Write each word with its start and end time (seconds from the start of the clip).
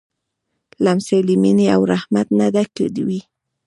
لمسی 0.83 1.19
له 1.27 1.33
مینې 1.41 1.65
او 1.75 1.81
رحمت 1.93 2.27
نه 2.37 2.45
ډک 2.53 2.71
وي. 3.07 3.21